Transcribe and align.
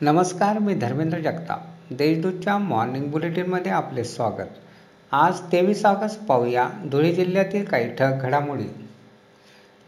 नमस्कार 0.00 0.58
मी 0.58 0.74
धर्मेंद्र 0.74 1.18
जगताप. 1.18 1.62
देशदूतच्या 1.90 2.58
मॉर्निंग 2.58 3.10
बुलेटिनमध्ये 3.10 3.72
आपले 3.72 4.04
स्वागत. 4.04 4.50
आज 5.12 5.40
तेवीस 5.40 5.86
ऑगस्ट 5.86 6.20
पाहूया 6.20 6.68
धुळे 6.92 7.12
जिल्ह्यातील 7.12 7.64
काही 7.64 7.96
ठळक 7.96 8.22
घडामोडी. 8.22 8.86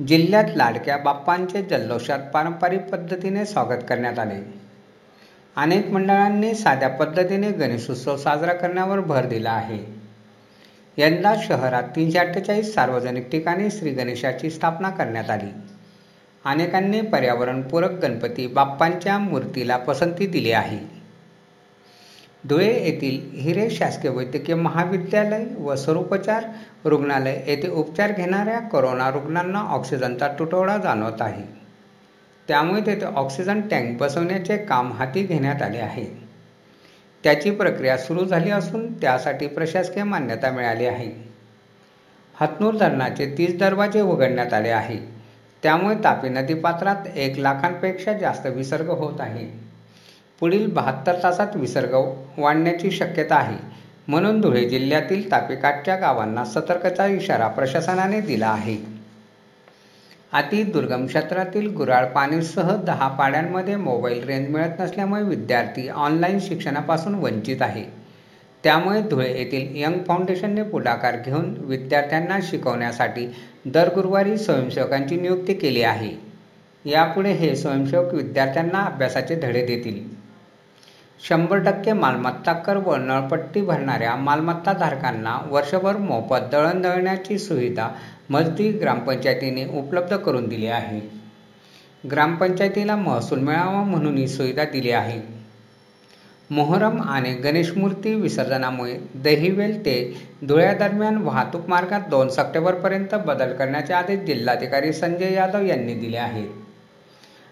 जिल्ह्यात 0.04 0.44
लाडक्या 0.56 0.96
बाप्पांचे 0.96 1.62
जल्लोषात 1.62 2.18
पारंपरिक 2.34 2.80
पद्धतीने 2.80 3.44
स्वागत 3.44 3.84
करण्यात 3.88 4.18
आले. 4.18 4.54
अनेक 5.56 5.90
मंडळांनी 5.90 6.54
साध्या 6.54 6.88
पद्धतीने 6.88 7.50
गणेशोत्सव 7.50 8.16
साजरा 8.16 8.52
करण्यावर 8.52 9.00
भर 9.00 9.26
दिला 9.26 9.50
आहे. 9.50 9.78
यंदा 10.96 11.34
शहरात 11.42 11.82
तीनशे 11.82 12.18
अठ्ठेचाळीस 12.18 12.74
सार्वजनिक 12.74 13.30
ठिकाणी 13.30 13.70
श्री 13.70 13.90
गणेशाची 13.90 14.50
स्थापना 14.50 14.90
करण्यात 14.90 15.30
आली. 15.30 15.69
अनेकांनी 16.44 17.00
पर्यावरणपूरक 17.00 17.90
गणपती 17.90 18.46
बाप्पांच्या 18.46 19.18
मूर्तीला 19.18 19.76
पसंती 19.76 20.26
दिली 20.26 20.52
आहे. 20.52 20.78
धुळे 22.48 22.84
येथील 22.84 23.40
हिरे 23.40 23.70
शासकीय 23.70 24.10
वैद्यकीय 24.10 24.54
महाविद्यालय 24.54 25.44
व 25.58 25.74
स्वरूपचार 25.74 26.44
रुग्णालय 26.84 27.42
येथे 27.46 27.68
उपचार 27.68 28.12
घेणाऱ्या 28.12 28.60
कोरोना 28.60 29.10
रुग्णांना 29.10 29.58
ऑक्सिजनचा 29.58 30.28
तुटवडा 30.28 30.76
जाणवत 30.76 31.22
आहे. 31.22 31.42
त्यामुळे 32.48 32.80
तेथे 32.86 33.04
ऑक्सिजन 33.04 33.60
टँक 33.60 33.98
बसवण्याचे 33.98 34.56
काम 34.56 34.92
हाती 34.92 35.22
घेण्यात 35.22 35.62
आले 35.62 35.78
आहे. 35.78 36.04
त्याची 37.24 37.50
प्रक्रिया 37.50 37.98
सुरू 37.98 38.24
झाली 38.24 38.50
असून 38.50 38.92
त्यासाठी 38.92 39.46
प्रशासकीय 39.46 40.02
मान्यता 40.02 40.50
मिळाली 40.50 40.86
आहे. 40.86 41.30
हतनूर 42.34 42.76
धरणाचे 42.76 43.34
तीस 43.38 43.58
दरवाजे 43.58 44.00
उघडण्यात 44.00 44.52
आले 44.52 44.68
आहे. 44.68 45.19
त्यामुळे 45.62 45.94
तापी 46.04 46.28
नदीपात्रात 46.28 47.06
एक 47.16 47.38
लाखांपेक्षा 47.38 48.12
जास्त 48.12 48.46
विसर्ग 48.46 48.90
होत 48.90 49.20
आहे. 49.20 49.46
पुढील 50.40 50.72
बहात्तर 50.72 51.22
तासात 51.22 51.56
विसर्ग 51.56 51.94
वाढण्याची 52.38 52.90
शक्यता 52.90 53.34
आहे. 53.34 53.56
म्हणून 54.08 54.40
धुळे 54.40 54.68
जिल्ह्यातील 54.68 55.30
तापीकाठच्या 55.30 55.96
गावांना 55.96 56.44
सतर्कचा 56.44 57.06
इशारा 57.06 57.48
प्रशासनाने 57.48 58.20
दिला 58.20 58.48
आहे. 58.48 58.76
अति 60.32 60.62
दुर्गम 60.62 61.06
क्षेत्रातील 61.06 61.74
गुराळ 61.74 62.06
पाणीसह 62.06 62.76
दहा 62.76 63.08
पाड्यांमध्ये 63.08 63.76
मोबाईल 63.76 64.24
रेंज 64.24 64.48
मिळत 64.48 64.80
नसल्यामुळे 64.80 65.22
विद्यार्थी 65.22 65.88
ऑनलाईन 65.88 66.38
शिक्षणापासून 66.40 67.14
वंचित 67.14 67.62
आहे. 67.62 67.99
त्यामुळे 68.64 69.02
धुळे 69.02 69.28
येथील 69.38 69.76
यंग 69.76 70.02
फाउंडेशनने 70.08 70.62
पुढाकार 70.62 71.16
घेऊन 71.16 71.54
विद्यार्थ्यांना 71.58 72.38
शिकवण्यासाठी 72.42 73.26
दर 73.66 73.94
गुरुवारी 73.94 74.38
स्वयंसेवकांची 74.38 75.16
नियुक्ती 75.16 75.54
केली 75.54 75.82
आहे. 75.82 76.10
यापुढे 76.84 77.32
हे 77.32 77.56
स्वयंसेवक 77.56 78.14
विद्यार्थ्यांना 78.14 78.78
अभ्यासाचे 78.78 79.34
धडे 79.34 79.66
देतील. 79.66 80.02
शंभर 81.28 81.58
टक्के 81.58 81.92
मालमत्ता 81.92 82.52
कर 82.52 82.76
व 82.76 82.96
नळपट्टी 82.96 83.60
भरणाऱ्या 83.60 84.16
मालमत्ताधारकांना 84.16 85.38
वर्षभर 85.50 85.96
मोफत 85.96 86.48
दळण 86.52 86.82
दळण्याची 86.82 87.38
सुविधा 87.38 87.88
मजदी 88.30 88.72
ग्रामपंचायतीने 88.72 89.64
उपलब्ध 89.64 90.16
करून 90.16 90.48
दिली 90.48 90.66
आहे. 90.66 91.00
ग्रामपंचायतीला 92.10 92.96
महसूल 92.96 93.38
मिळावा 93.38 93.82
म्हणून 93.82 94.16
ही 94.16 94.28
सुविधा 94.28 94.64
दिली 94.64 94.90
आहे. 94.90 95.39
मोहरम 96.50 97.00
आणि 97.02 97.32
गणेशमूर्ती 97.34 98.14
विसर्जनामुळे 98.14 98.96
दहिवेल 99.14 99.80
ते 99.80 99.94
धुळ्यादरम्यान 100.42 101.16
वाहतूक 101.16 101.68
मार्गात 101.68 102.00
दोन 102.10 102.28
सप्टेंबरपर्यंत 102.28 103.14
बदल 103.14 103.52
करण्याचे 103.52 103.92
आदेश 103.92 104.20
जिल्हाधिकारी 104.20 104.92
संजय 104.92 105.32
यादव 105.32 105.60
यांनी 105.60 105.94
दिले 105.94 106.16
आहेत. 106.16 106.48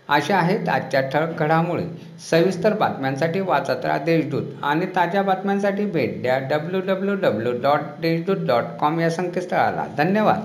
अशा 0.09 0.37
आहेत 0.37 0.69
आजच्या 0.69 1.01
ठळक 1.01 1.39
घडामुळे 1.39 1.85
सविस्तर 2.31 2.73
बातम्यांसाठी 2.73 3.41
वाचत 3.41 3.85
राहा 3.85 3.99
देशदूत 3.99 4.43
आणि 4.63 4.87
ताज्या 4.87 5.23
बातम्यांसाठी 5.23 5.85
भेट 5.85 6.23
द्या 6.23 6.39
W 6.39 6.81
W 6.81 7.15
W 7.15 7.53
dot 7.53 7.81
Deshdoot 8.01 8.47
dot 8.47 8.65
com 8.81 9.01
या 9.01 9.11
संकेतस्थळाला. 9.11 9.87
धन्यवाद. 9.99 10.41